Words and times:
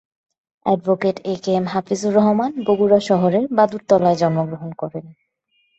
Advocate 0.65 1.17
A 1.25 1.33
K 1.43 1.51
M 1.51 1.65
Hafizur 1.65 2.13
Rahman 2.13 2.51
Bogura 2.67 2.99
শহরের 3.09 3.45
বাদুরতলায় 3.57 4.17
জন্ম 4.17 4.39
গ্রহণ 4.49 4.71
করেন। 4.73 5.05